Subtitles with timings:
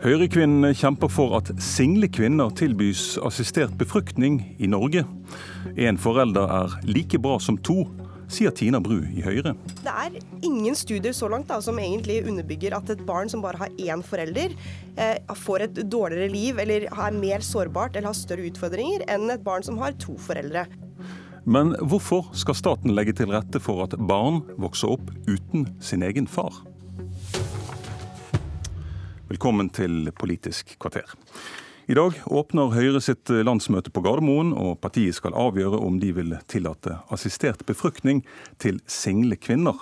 [0.00, 5.02] Høyrekvinnene kjemper for at single kvinner tilbys assistert befruktning i Norge.
[5.76, 7.82] En forelder er like bra som to,
[8.32, 9.52] sier Tina Bru i Høyre.
[9.82, 13.60] Det er ingen studier så langt da, som egentlig underbygger at et barn som bare
[13.60, 14.56] har én forelder,
[14.96, 19.44] eh, får et dårligere liv eller er mer sårbart eller har større utfordringer enn et
[19.44, 20.64] barn som har to foreldre.
[21.44, 26.24] Men hvorfor skal staten legge til rette for at barn vokser opp uten sin egen
[26.24, 26.69] far?
[29.30, 31.06] Velkommen til Politisk kvarter.
[31.86, 36.34] I dag åpner Høyre sitt landsmøte på Gardermoen, og partiet skal avgjøre om de vil
[36.50, 38.24] tillate assistert befruktning
[38.58, 39.78] til single kvinner.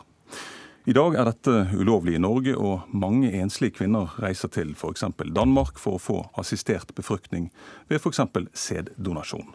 [0.84, 5.06] I dag er dette ulovlig i Norge, og mange enslige kvinner reiser til f.eks.
[5.32, 7.48] Danmark for å få assistert befruktning
[7.88, 8.20] ved f.eks.
[8.52, 9.48] sæddonasjon.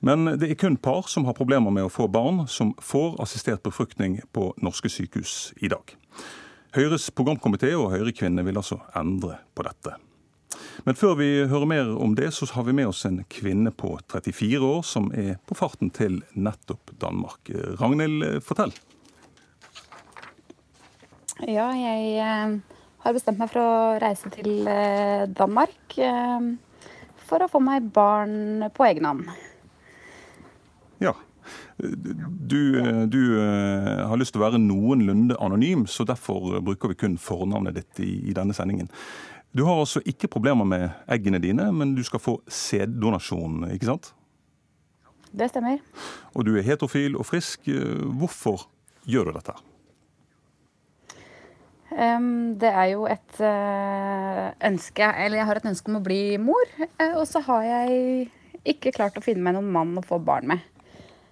[0.00, 3.60] Men det er kun par som har problemer med å få barn, som får assistert
[3.68, 5.92] befruktning på norske sykehus i dag.
[6.70, 9.96] Høyres programkomité og Høyrekvinnene vil altså endre på dette.
[10.86, 13.96] Men før vi hører mer om det, så har vi med oss en kvinne på
[14.12, 17.50] 34 år som er på farten til nettopp Danmark.
[17.80, 18.70] Ragnhild, fortell.
[21.40, 22.54] Ja, jeg eh,
[23.02, 26.50] har bestemt meg for å reise til eh, Danmark eh,
[27.26, 29.26] for å få meg barn på egen hånd.
[31.02, 31.16] Ja,
[31.80, 32.62] du,
[33.06, 37.78] du, eh, har lyst til å være noenlunde anonym, så derfor bruker vi kun fornavnet
[37.80, 38.90] ditt i, i, denne sendingen.
[39.56, 44.12] Du har altså ikke problemer med eggene dine, men du skal få sæddonasjon, ikke sant?
[45.30, 45.80] Det stemmer.
[46.34, 47.68] Og du er heterofil og frisk.
[48.18, 48.66] Hvorfor
[49.06, 49.56] gjør du dette?
[51.90, 56.38] Um, det er jo et uh, ønske Eller jeg har et ønske om å bli
[56.38, 56.74] mor.
[57.00, 58.28] Uh, og så har jeg
[58.62, 60.62] ikke klart å finne meg noen mann å få barn med.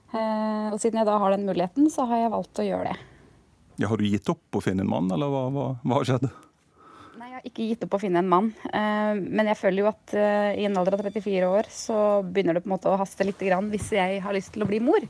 [0.08, 2.98] Eh, og siden jeg da har den muligheten, så har jeg valgt å gjøre det.
[3.78, 6.28] Ja, har du gitt opp å finne en mann, eller hva, hva, hva har skjedd?
[7.18, 8.48] Nei, jeg har ikke gitt opp å finne en mann.
[8.72, 12.56] Eh, men jeg føler jo at eh, i en alder av 34 år så begynner
[12.56, 14.80] det på en måte å haste litt grann hvis jeg har lyst til å bli
[14.84, 15.04] mor.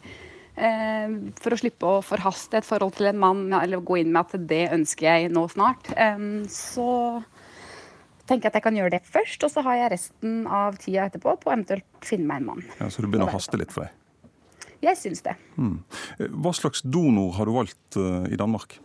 [0.59, 4.49] For å slippe å forhaste et forhold til en mann, eller gå inn med at
[4.51, 5.87] det ønsker jeg nå snart.
[6.51, 6.87] Så
[8.27, 11.07] tenker jeg at jeg kan gjøre det først, og så har jeg resten av tida
[11.07, 12.67] etterpå på eventuelt finne meg en mann.
[12.81, 13.95] Ja, Så du begynner å haste litt for deg?
[14.85, 15.35] Jeg syns det.
[15.59, 15.81] Mm.
[16.39, 18.79] Hva slags donor har du valgt uh, i Danmark?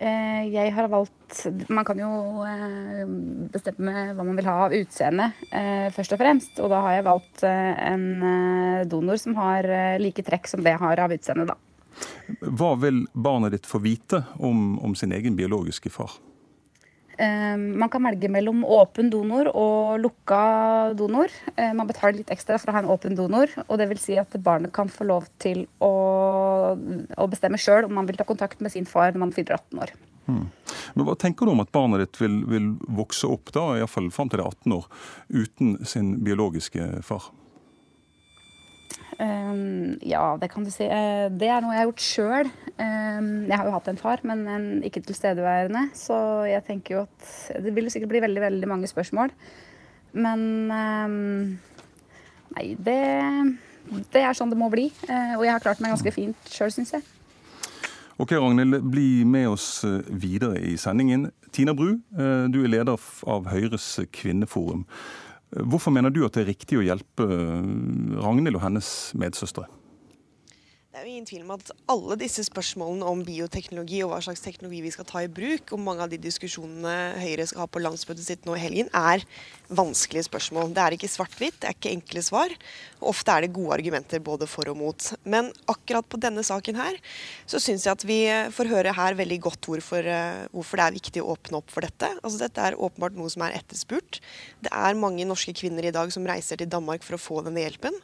[0.00, 2.08] Uh, jeg har valgt Man kan jo
[2.40, 3.02] uh,
[3.52, 5.30] bestemme hva man vil ha av utseende,
[5.94, 6.58] først og fremst.
[6.58, 8.06] Og da har jeg valgt en
[8.90, 9.68] donor som har
[10.02, 11.58] like trekk som det jeg har av utseende, da.
[12.40, 16.14] Hva vil barnet ditt få vite om, om sin egen biologiske far?
[17.20, 21.32] Ehm, man kan velge mellom åpen donor og lukka donor.
[21.56, 23.50] Ehm, man betaler litt ekstra for å ha en åpen donor.
[23.68, 25.92] og det vil si at barnet kan få lov til å,
[27.16, 29.82] å bestemme sjøl om man vil ta kontakt med sin far når man fyller 18
[29.84, 29.92] år.
[30.26, 30.48] Hmm.
[30.94, 34.10] Men Hva tenker du om at barnet ditt vil, vil vokse opp da, i fall
[34.14, 34.88] fram til det er 18 år,
[35.28, 37.28] uten sin biologiske far?
[39.20, 40.86] Um, ja, det kan du si.
[40.88, 42.50] Uh, det er noe jeg har gjort sjøl.
[42.80, 45.90] Um, jeg har jo hatt en far, men en ikke tilstedeværende.
[45.96, 46.16] Så
[46.48, 49.34] jeg tenker jo at det vil sikkert bli veldig, veldig mange spørsmål.
[50.16, 50.42] Men
[50.72, 51.58] um,
[52.56, 53.00] nei, det,
[54.14, 54.88] det er sånn det må bli.
[55.04, 57.04] Uh, og jeg har klart meg ganske fint sjøl, syns jeg.
[58.20, 61.30] Ok, Ragnhild, bli med oss eh, videre i sendingen.
[61.56, 61.94] Tina Bru,
[62.52, 64.82] du er leder av Høyres kvinneforum.
[65.50, 68.88] Hvorfor mener du at det er riktig å hjelpe Ragnhild og hennes
[69.18, 69.66] medsøstre?
[71.00, 74.82] Er jo ingen tvil om at alle disse spørsmålene om bioteknologi og hva slags teknologi
[74.84, 78.26] vi skal ta i bruk, og mange av de diskusjonene Høyre skal ha på landsmøtet
[78.26, 79.24] sitt nå i helgen, er
[79.72, 80.74] vanskelige spørsmål.
[80.76, 82.52] Det er ikke svart-hvitt, det er ikke enkle svar.
[82.98, 85.06] og Ofte er det gode argumenter både for og mot.
[85.24, 87.00] Men akkurat på denne saken her,
[87.48, 88.18] så syns jeg at vi
[88.52, 91.86] får høre her veldig godt hvorfor, eh, hvorfor det er viktig å åpne opp for
[91.86, 92.12] dette.
[92.20, 94.20] Altså Dette er åpenbart noe som er etterspurt.
[94.60, 97.64] Det er mange norske kvinner i dag som reiser til Danmark for å få denne
[97.64, 97.96] hjelpen.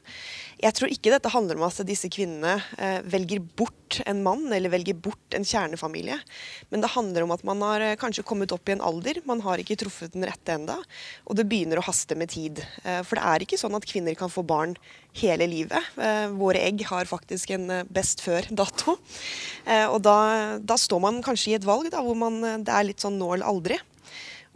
[0.63, 4.73] Jeg tror ikke dette handler om at disse kvinnene eh, velger bort en mann eller
[4.73, 6.19] velger bort en kjernefamilie.
[6.73, 9.43] Men det handler om at man har eh, kanskje kommet opp i en alder, man
[9.45, 10.79] har ikke truffet den rette enda,
[11.25, 12.63] og det begynner å haste med tid.
[12.85, 14.77] Eh, for det er ikke sånn at kvinner kan få barn
[15.21, 15.93] hele livet.
[15.97, 18.99] Eh, våre egg har faktisk en eh, best før-dato.
[19.67, 20.19] Eh, og da,
[20.63, 23.33] da, står man kanskje i et valg da, hvor man, det er litt sånn nå
[23.35, 23.81] eller aldri.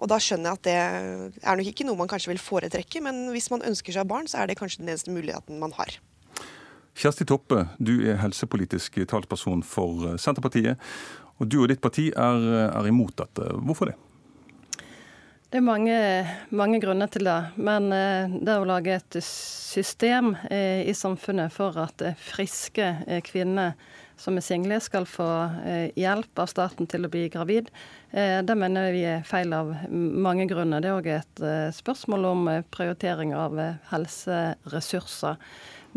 [0.00, 3.26] Og da skjønner jeg at det er nok ikke noe man kanskje vil foretrekke, men
[3.34, 5.99] hvis man ønsker seg barn, så er det kanskje den eneste muligheten man har.
[7.00, 10.76] Kjersti Toppe, du er helsepolitisk talsperson for Senterpartiet.
[11.41, 13.47] Og du og ditt parti er, er imot dette.
[13.64, 13.97] Hvorfor det?
[15.50, 15.94] Det er mange,
[16.55, 17.38] mange, grunner til det.
[17.58, 22.93] Men eh, det å lage et system eh, i samfunnet for at eh, friske
[23.26, 23.73] kvinner
[24.20, 25.26] som er single, skal få
[25.97, 27.70] hjelp av staten til å bli gravid,
[28.10, 30.82] det mener vi er feil av mange grunner.
[30.82, 31.42] Det er òg et
[31.76, 33.54] spørsmål om prioritering av
[33.92, 35.38] helseressurser.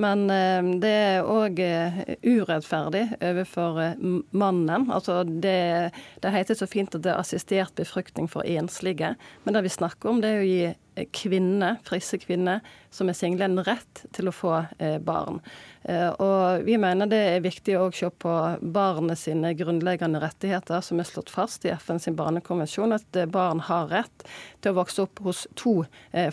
[0.01, 4.87] Men eh, det er òg eh, urettferdig overfor eh, mannen.
[4.93, 5.91] Altså det,
[6.23, 9.13] det heter så fint at det er assistert befruktning for enslige.
[9.43, 12.61] Men det vi snakker om, det er å gi kvinner, friske kvinner
[12.93, 14.59] som er single, en rett til å få
[15.01, 15.39] barn.
[16.21, 21.09] Og vi mener det er viktig å se på barnet sine grunnleggende rettigheter, som er
[21.09, 24.27] slått fast i FNs barnekonvensjon, at barn har rett
[24.61, 25.83] til å vokse opp hos to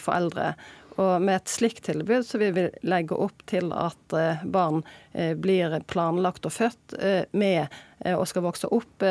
[0.03, 0.55] foreldre.
[0.99, 4.83] Og med et slikt tilbud så vil vi legge opp til at eh, barn
[5.13, 7.81] eh, blir planlagt og født eh, med
[8.17, 9.05] og skal vokse opp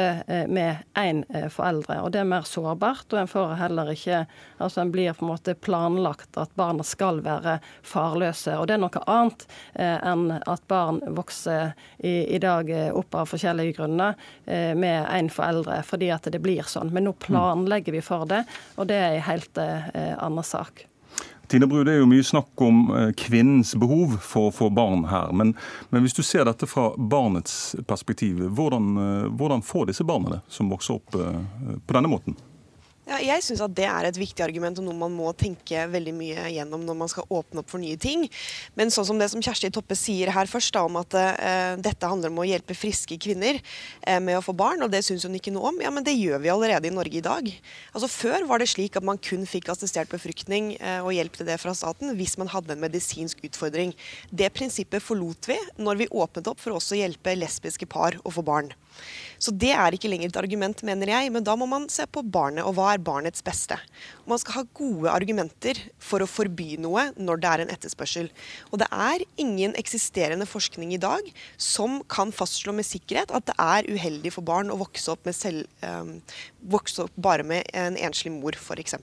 [0.50, 1.20] med én
[1.54, 2.00] foreldre.
[2.02, 4.24] Og Det er mer sårbart, og en får heller ikke
[4.58, 8.58] Altså en blir på en måte planlagt at barna skal være farløse.
[8.58, 9.46] Og det er noe annet
[9.78, 14.18] enn at barn vokser i, i dag opp av forskjellige grunner
[14.50, 16.90] med én foreldre, fordi at det blir sånn.
[16.90, 20.90] Men nå planlegger vi for det, og det er en helt annen sak.
[21.50, 25.08] Tina Bru, Det er jo mye snakk om eh, kvinnens behov for å få barn
[25.10, 25.32] her.
[25.34, 25.56] Men,
[25.90, 30.44] men, hvis du ser dette fra barnets perspektiv, hvordan, eh, hvordan får disse barna det
[30.54, 31.42] som vokser opp eh,
[31.82, 32.38] på denne måten?
[33.10, 36.12] Ja, jeg syns at det er et viktig argument og noe man må tenke veldig
[36.14, 38.28] mye gjennom når man skal åpne opp for nye ting.
[38.78, 42.06] Men sånn som det som Kjersti Toppe sier her først, da, om at uh, dette
[42.06, 45.40] handler om å hjelpe friske kvinner uh, med å få barn, og det syns hun
[45.40, 45.80] ikke noe om.
[45.82, 47.50] Ja, men det gjør vi allerede i Norge i dag.
[47.96, 51.50] Altså Før var det slik at man kun fikk assistert befruktning uh, og hjelp til
[51.50, 53.96] det fra staten hvis man hadde en medisinsk utfordring.
[54.30, 58.38] Det prinsippet forlot vi når vi åpnet opp for også å hjelpe lesbiske par å
[58.38, 58.70] få barn.
[59.40, 62.24] Så det er ikke lenger et argument, mener jeg, men da må man se på
[62.28, 63.78] barnet, og hva er barnets beste.
[64.30, 68.28] Man skal ha gode argumenter for å forby noe når det er en etterspørsel.
[68.70, 73.56] Og det er ingen eksisterende forskning i dag som kan fastslå med sikkerhet at det
[73.64, 76.18] er uheldig for barn å vokse opp, selv, um,
[76.74, 78.98] vokse opp bare med en enslig mor, f.eks.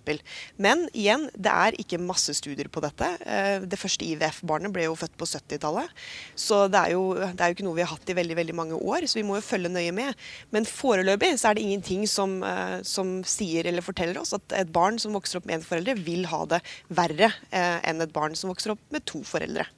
[0.60, 3.08] Men igjen, det er ikke masse studier på dette.
[3.24, 6.04] Uh, det første IVF-barnet ble jo født på 70-tallet,
[6.36, 8.56] så det er, jo, det er jo ikke noe vi har hatt i veldig, veldig
[8.60, 9.08] mange år.
[9.08, 10.26] Så vi må jo følge nøye med.
[10.54, 14.72] Men foreløpig så er det ingenting som, uh, som, sier eller forteller oss at et
[14.72, 18.36] barn som vokser opp med en forelder, vil ha det verre uh, enn et barn
[18.38, 19.68] som vokser opp med to foreldre.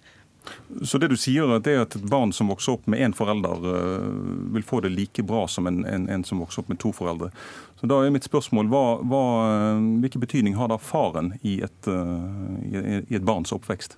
[0.88, 4.08] Så det du sier er at et barn som vokser opp med én forelder, uh,
[4.54, 7.30] vil få det like bra som en, en, en, som vokser opp med to foreldre.
[7.80, 9.22] Så da er mitt spørsmål, hva, hva,
[10.02, 11.88] Hvilken betydning har da faren i et,
[12.66, 13.94] i et barns oppvekst?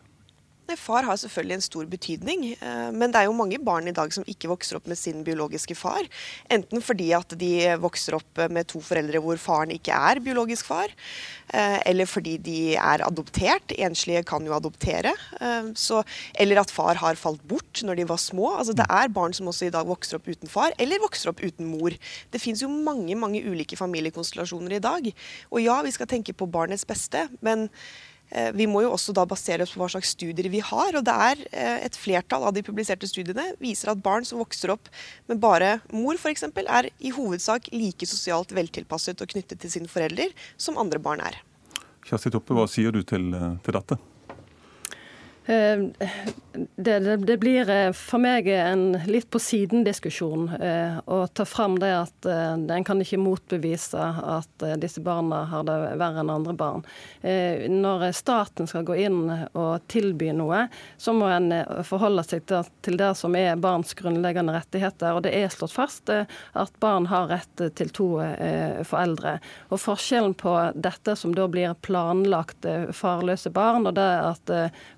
[0.79, 4.13] Far har selvfølgelig en stor betydning, eh, men det er jo mange barn i dag
[4.15, 6.07] som ikke vokser opp med sin biologiske far.
[6.51, 10.93] Enten fordi at de vokser opp med to foreldre hvor faren ikke er biologisk far,
[11.55, 13.75] eh, eller fordi de er adoptert.
[13.79, 15.15] Enslige kan jo adoptere.
[15.41, 16.03] Eh, så,
[16.35, 18.57] eller at far har falt bort når de var små.
[18.59, 21.43] Altså, det er barn som også i dag vokser opp uten far, eller vokser opp
[21.43, 21.97] uten mor.
[22.31, 25.11] Det fins jo mange, mange ulike familiekonstellasjoner i dag.
[25.51, 27.69] Og ja, vi skal tenke på barnets beste, men
[28.55, 30.97] vi må jo også da basere oss på hva slags studier vi har.
[30.97, 34.71] og det er eh, Et flertall av de publiserte studiene viser at barn som vokser
[34.75, 34.91] opp
[35.31, 40.31] med bare mor f.eks., er i hovedsak like sosialt veltilpasset og knyttet til sine foreldre
[40.57, 41.41] som andre barn er.
[42.07, 43.99] Kjersti Toppe, hva sier du til, eh, til dette?
[45.45, 45.79] Eh,
[46.77, 51.79] det, det, det, blir eh, for meg en litt på siden-diskusjon eh, å ta fram
[51.81, 56.83] det at en kan ikke motbevise at disse barna har det verre enn andre barn.
[57.23, 60.67] Når staten skal gå inn og tilby noe,
[61.01, 61.53] så må en
[61.87, 62.45] forholde seg
[62.85, 65.17] til det som er barns grunnleggende rettigheter.
[65.17, 68.09] Og det er slått fast at barn har rett til to
[68.91, 69.37] foreldre.
[69.71, 74.55] Og forskjellen på dette som da blir planlagt farløse barn, og det at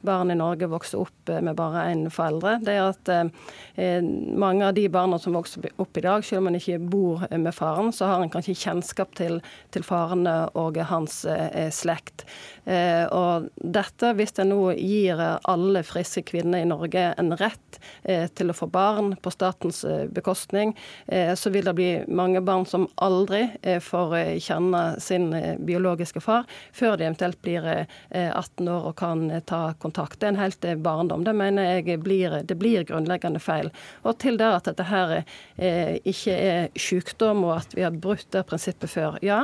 [0.07, 4.03] barn i Norge vokser opp eh, med bare én foreldre, det er at eh,
[4.39, 7.55] mange av de barna som vokser opp i dag, selv om man ikke bor med
[7.57, 9.41] faren, så har en kanskje kjennskap til,
[9.75, 12.27] til faren og hans eh, slekt.
[12.65, 18.29] Eh, og dette, hvis en nå gir alle friske kvinner i Norge en rett eh,
[18.35, 20.75] til å få barn på statens eh, bekostning,
[21.07, 23.45] eh, så vil det bli mange barn som aldri
[23.83, 25.31] får kjenne sin
[25.67, 27.67] biologiske far, før de eventuelt blir
[28.13, 30.22] 18 år og kan ta kontakt.
[30.23, 31.25] Det er en helt barndom.
[31.27, 33.73] Det mener jeg blir, det blir grunnleggende feil.
[34.07, 38.29] Og til det at dette her eh, ikke er sykdom, og at vi har brutt
[38.31, 39.19] det prinsippet før.
[39.25, 39.41] Ja,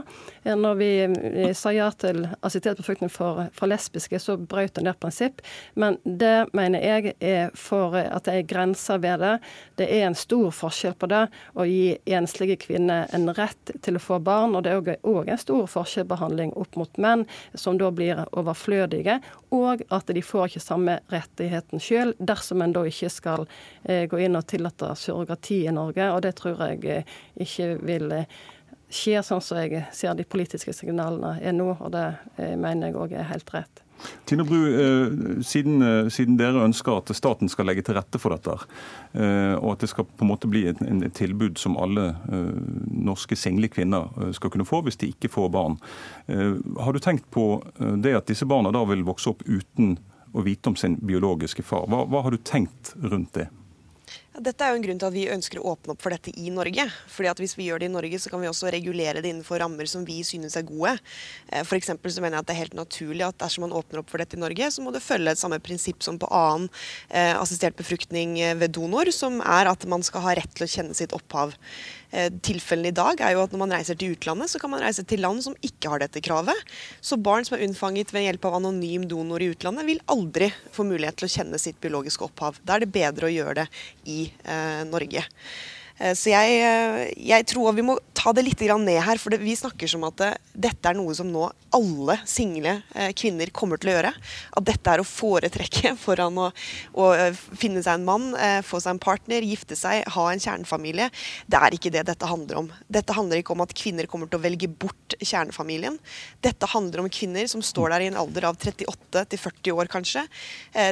[0.46, 0.90] når vi
[1.58, 5.42] sa ja til assistert befruktning for, for lesbiske, så brøt en det prinsipp.
[5.74, 9.34] Men det mener jeg er for at det er grenser ved det.
[9.82, 11.24] Det er en stor forskjell på det
[11.58, 15.42] å gi enslige kvinner en rett til å få barn, og det er òg en
[15.42, 19.18] stor forskjellbehandling opp mot menn, som da blir overflødige,
[19.54, 23.48] og at de får ikke samme rettigheten sjøl dersom en da ikke skal
[23.84, 28.14] eh, gå inn og tillate surrogati i Norge, og det tror jeg eh, ikke vil
[28.20, 28.38] eh,
[28.92, 32.06] skje sånn som jeg ser de politiske signalene er nå, og det
[32.56, 33.82] mener jeg òg er helt rett.
[34.30, 35.82] Tine Bru, siden,
[36.14, 38.54] siden, dere ønsker at staten skal legge til rette for dette,
[39.58, 42.06] og at det skal på en måte bli et, et tilbud som alle
[42.88, 44.06] norske single kvinner
[44.38, 45.76] skal kunne få hvis de ikke får barn,
[46.30, 47.48] har du tenkt på
[47.98, 49.98] det at disse barna da vil vokse opp uten
[50.32, 51.86] å vite om sin biologiske far?
[51.90, 53.48] Hva, hva har du tenkt rundt det?
[54.38, 56.52] Dette er jo en grunn til at vi ønsker å åpne opp for dette i
[56.54, 56.84] Norge.
[57.10, 59.58] Fordi at Hvis vi gjør det i Norge, så kan vi også regulere det innenfor
[59.58, 60.94] rammer som vi synes er gode.
[61.50, 64.10] Eh, for så mener jeg at det er helt naturlig at dersom man åpner opp
[64.10, 66.68] for dette i Norge, så må det følge et samme prinsipp som på annen
[67.10, 70.70] eh, assistert befruktning eh, ved donor, som er at man skal ha rett til å
[70.70, 71.56] kjenne sitt opphav.
[72.08, 75.02] Tilfellene i dag er jo at når man reiser til utlandet, så kan man reise
[75.04, 76.56] til land som ikke har dette kravet.
[77.04, 80.86] Så barn som er unnfanget ved hjelp av anonym donor i utlandet, vil aldri få
[80.88, 82.62] mulighet til å kjenne sitt biologiske opphav.
[82.64, 83.68] Da er det bedre å gjøre det
[84.08, 85.26] i eh, Norge.
[85.98, 89.54] Eh, så jeg, eh, jeg, tror vi må ta det litt ned her, for vi
[89.56, 92.78] snakker som at eh, dette er noe som nå alle single
[93.18, 94.12] kvinner kommer til å gjøre.
[94.56, 96.48] At dette er å foretrekke foran å,
[96.96, 98.30] å finne seg en mann,
[98.64, 101.10] få seg en partner, gifte seg, ha en kjernefamilie.
[101.44, 102.70] Det er ikke det dette handler om.
[102.88, 105.98] Dette handler ikke om at kvinner kommer til å velge bort kjernefamilien.
[106.44, 109.92] Dette handler om kvinner som står der i en alder av 38 til 40 år
[109.92, 110.24] kanskje.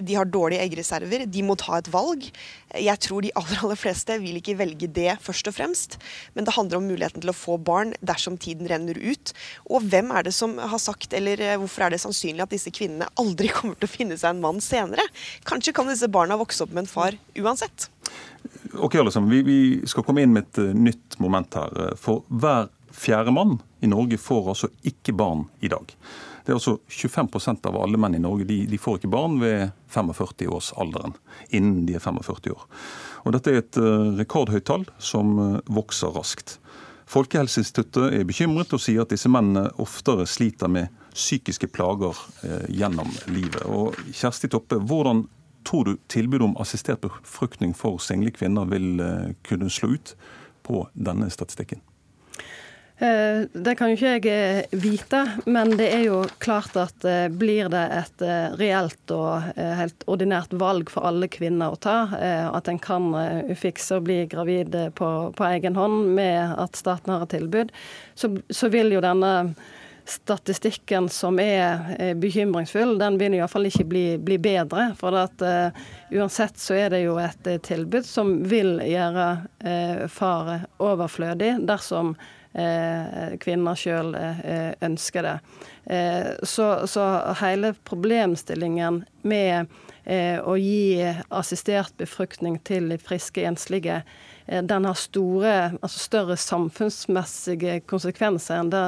[0.04, 2.28] De har dårlige eggreserver, de må ta et valg.
[2.76, 5.98] Jeg tror de aller, aller fleste vil ikke velge det først og fremst,
[6.34, 9.32] men det handler om muligheten til å få barn dersom tiden renner ut.
[9.70, 12.72] Og hvem er det som har sagt, eller eh, hvorfor er det sannsynlig at disse
[12.74, 15.04] kvinnene aldri kommer til å finne seg en mann senere?
[15.48, 17.90] Kanskje kan disse barna vokse opp med en far uansett.
[18.76, 21.96] Ok, Alessandro, vi, vi skal komme inn med et uh, nytt moment her.
[22.00, 25.92] For hver fjerde mann i Norge får altså ikke barn i dag.
[26.46, 29.72] Det er altså 25% av alle menn i Norge de, de får ikke barn ved
[29.90, 31.16] 45-årsalderen.
[31.58, 32.68] Innen de er 45 år.
[33.26, 36.60] Og Dette er et uh, rekordhøyt tall som uh, vokser raskt.
[37.10, 43.10] Folkehelseinstituttet er bekymret og sier at disse mennene oftere sliter med psykiske plager uh, gjennom
[43.34, 43.64] livet.
[43.66, 45.24] Og Kjersti Toppe, hvordan
[45.66, 49.02] tror du tilbudet om assistert befruktning for single kvinner vil
[49.48, 50.12] kunne slå ut
[50.62, 51.82] på denne statistikken?
[52.98, 57.26] Eh, det kan jo ikke jeg eh, vite, men det er jo klart at eh,
[57.28, 58.22] blir det et
[58.56, 61.96] reelt og helt ordinært valg for alle kvinner å ta,
[62.56, 63.10] at en kan
[63.50, 67.74] ufikse og bli gravid på, på, egen hånd med at staten har et tilbud,
[68.16, 69.32] så, så vil jo denne
[70.06, 74.92] statistikken som er bekymringsfull, den vil iallfall ikke bli, bli bedre.
[75.00, 75.74] For at, uh,
[76.14, 79.26] uansett så er det jo et tilbud som vil gjøre
[79.66, 82.14] uh, far overflødig dersom
[83.42, 85.34] kvinner sjøl eh, ønsker det.
[85.92, 87.04] Eh, så, så
[87.42, 89.74] hele problemstillingen med
[90.06, 91.02] å gi
[91.34, 98.84] assistert befruktning til friske enslige Eh, den har store, altså større samfunnsmessige konsekvenser enn det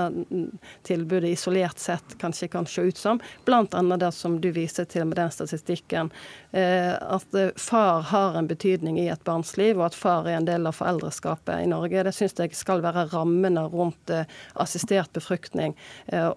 [0.86, 3.20] tilbudet isolert sett kanskje kan se ut som.
[3.48, 6.12] Annet det som du viser til med den statistikken.
[6.50, 10.38] Eh, at eh, far har en betydning i et barns liv, og at far er
[10.38, 12.04] en del av foreldreskapet i Norge.
[12.06, 14.12] Det syns jeg skal være rammene rundt
[14.54, 15.74] assistert befruktning.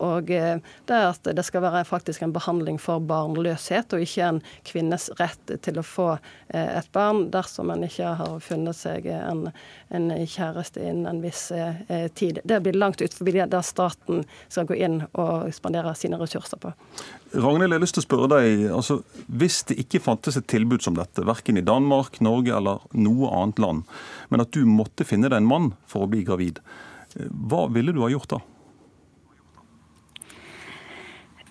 [0.03, 5.09] Og det at det skal være faktisk en behandling for barnløshet, og ikke en kvinnes
[5.19, 6.09] rett til å få
[6.49, 9.47] et barn dersom en ikke har funnet seg en,
[9.89, 12.41] en kjæreste innen en viss eh, tid.
[12.43, 16.73] Det blir langt ut det staten skal gå inn og spandere sine ressurser på.
[17.31, 20.83] Ragnhild, jeg har lyst til å spørre deg, altså, Hvis det ikke fantes et tilbud
[20.83, 23.83] som dette, verken i Danmark, Norge eller noe annet land,
[24.29, 26.59] men at du måtte finne deg en mann for å bli gravid,
[27.15, 28.41] eh, hva ville du ha gjort da?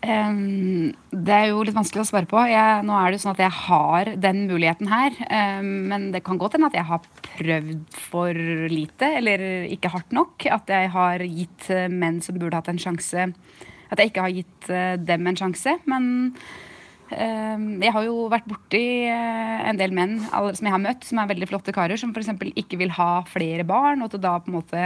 [0.01, 2.41] Det er jo litt vanskelig å svare på.
[2.49, 5.17] Jeg, nå er det jo sånn at jeg har den muligheten her.
[5.61, 8.41] Men det kan godt hende at jeg har prøvd for
[8.73, 10.47] lite, eller ikke hardt nok.
[10.49, 13.29] At jeg har gitt uh, menn som burde hatt en sjanse
[13.91, 15.77] At jeg ikke har gitt uh, dem en sjanse.
[15.91, 16.33] Men
[17.11, 21.33] jeg har jo vært borti uh, en del menn som jeg har møtt, som er
[21.33, 22.31] veldig flotte karer, som f.eks.
[22.55, 24.85] ikke vil ha flere barn, og at det da på en måte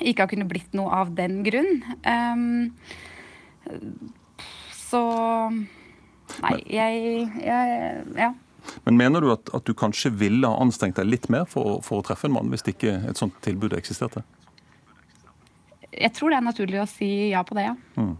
[0.00, 1.82] ikke har kunnet blitt noe av den grunn.
[2.08, 2.72] Um,
[4.92, 5.02] så
[6.42, 8.32] Nei, jeg, jeg Ja.
[8.86, 11.98] Men mener du at, at, du kanskje ville ha anstrengt deg litt mer for, for
[11.98, 14.22] å treffe en mann, hvis ikke et sånt tilbud eksisterte?
[15.90, 17.74] Jeg tror det er naturlig å si ja på det, ja.
[17.98, 18.14] Mm.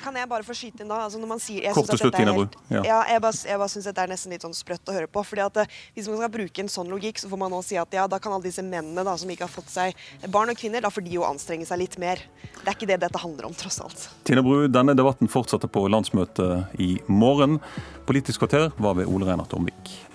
[0.00, 1.02] Kan jeg bare få skyte inn da?
[1.06, 2.46] Altså når man sier, jeg Kort til slutt, Tina Bru.
[2.72, 2.82] Ja.
[2.86, 2.98] ja.
[3.14, 5.24] jeg bare, jeg bare syns dette er nesten litt sånn sprøtt å høre på.
[5.26, 7.78] fordi at eh, Hvis man skal bruke en sånn logikk, så får man nå si
[7.80, 9.96] at ja, da kan alle disse mennene da, som ikke har fått seg
[10.32, 12.22] barn og kvinner, da får de jo anstrenge seg litt mer.
[12.60, 14.06] Det er ikke det dette handler om, tross alt.
[14.28, 17.60] Tina Bru, denne debatten fortsetter på landsmøtet i morgen.
[18.08, 20.09] Politisk kvarter var ved Ole Reinert Omvik.